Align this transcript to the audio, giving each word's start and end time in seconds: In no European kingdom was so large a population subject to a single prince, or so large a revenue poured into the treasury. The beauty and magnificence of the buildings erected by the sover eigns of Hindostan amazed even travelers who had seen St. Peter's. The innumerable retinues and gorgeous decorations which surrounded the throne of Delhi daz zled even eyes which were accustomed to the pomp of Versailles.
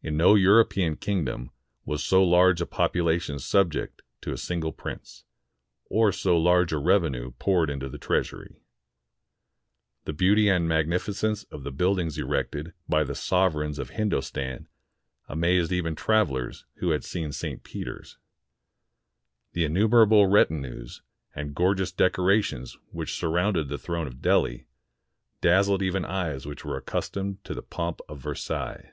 In 0.00 0.16
no 0.16 0.36
European 0.36 0.94
kingdom 0.96 1.50
was 1.84 2.04
so 2.04 2.22
large 2.22 2.60
a 2.60 2.66
population 2.66 3.40
subject 3.40 4.00
to 4.20 4.32
a 4.32 4.38
single 4.38 4.72
prince, 4.72 5.24
or 5.90 6.12
so 6.12 6.38
large 6.38 6.72
a 6.72 6.78
revenue 6.78 7.32
poured 7.32 7.68
into 7.68 7.88
the 7.88 7.98
treasury. 7.98 8.62
The 10.04 10.12
beauty 10.12 10.48
and 10.48 10.68
magnificence 10.68 11.42
of 11.50 11.64
the 11.64 11.72
buildings 11.72 12.16
erected 12.16 12.74
by 12.88 13.02
the 13.02 13.12
sover 13.14 13.66
eigns 13.66 13.78
of 13.80 13.90
Hindostan 13.90 14.68
amazed 15.28 15.72
even 15.72 15.96
travelers 15.96 16.64
who 16.76 16.90
had 16.90 17.02
seen 17.04 17.32
St. 17.32 17.64
Peter's. 17.64 18.18
The 19.52 19.64
innumerable 19.64 20.28
retinues 20.28 21.02
and 21.34 21.56
gorgeous 21.56 21.90
decorations 21.90 22.78
which 22.92 23.18
surrounded 23.18 23.68
the 23.68 23.78
throne 23.78 24.06
of 24.06 24.22
Delhi 24.22 24.68
daz 25.40 25.68
zled 25.68 25.82
even 25.82 26.04
eyes 26.04 26.46
which 26.46 26.64
were 26.64 26.76
accustomed 26.76 27.42
to 27.44 27.52
the 27.52 27.62
pomp 27.62 28.00
of 28.08 28.20
Versailles. 28.20 28.92